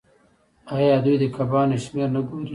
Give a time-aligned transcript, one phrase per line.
[0.75, 2.49] آیا دوی د کبانو شمیر نه ګوري؟